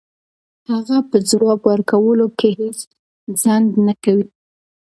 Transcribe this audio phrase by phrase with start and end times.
[0.69, 2.79] هغه په ځواب ورکولو کې هیڅ
[3.41, 4.27] ځنډ نه کوي.